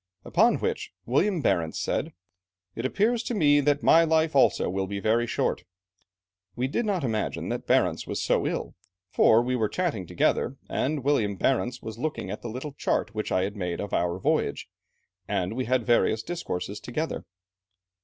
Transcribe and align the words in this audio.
Upon 0.25 0.55
which, 0.57 0.91
William 1.05 1.43
Barentz 1.43 1.77
said, 1.79 2.13
'It 2.75 2.87
appears 2.87 3.21
to 3.21 3.35
me 3.35 3.59
that 3.59 3.83
my 3.83 4.03
life 4.03 4.35
also 4.35 4.67
will 4.67 4.87
be 4.87 4.99
very 4.99 5.27
short.' 5.27 5.63
We 6.55 6.67
did 6.67 6.87
not 6.87 7.03
imagine 7.03 7.49
that 7.49 7.67
Barentz 7.67 8.07
was 8.07 8.19
so 8.19 8.47
ill, 8.47 8.73
for 9.11 9.43
we 9.43 9.55
were 9.55 9.69
chatting 9.69 10.07
together, 10.07 10.57
and 10.67 11.03
William 11.03 11.35
Barentz 11.37 11.83
was 11.83 11.99
looking 11.99 12.31
at 12.31 12.41
the 12.41 12.49
little 12.49 12.73
chart 12.73 13.13
which 13.13 13.31
I 13.31 13.43
had 13.43 13.55
made 13.55 13.79
of 13.79 13.93
our 13.93 14.17
voyage, 14.17 14.67
and 15.27 15.53
we 15.55 15.65
had 15.65 15.85
various 15.85 16.23
discourses 16.23 16.79
together. 16.79 17.27